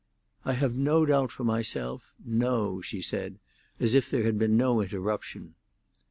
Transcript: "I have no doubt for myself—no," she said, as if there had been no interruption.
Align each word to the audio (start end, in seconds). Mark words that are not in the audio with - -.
"I 0.45 0.53
have 0.53 0.75
no 0.75 1.05
doubt 1.05 1.31
for 1.31 1.43
myself—no," 1.43 2.81
she 2.81 3.03
said, 3.03 3.37
as 3.79 3.93
if 3.93 4.09
there 4.09 4.23
had 4.23 4.39
been 4.39 4.57
no 4.57 4.81
interruption. 4.81 5.53